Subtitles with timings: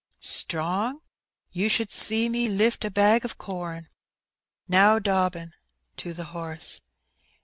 [0.19, 0.99] "Strong?
[1.51, 3.85] You should see me lift a bag o* com!
[4.67, 5.53] Now, Dobbin/*
[5.97, 6.81] to the horse.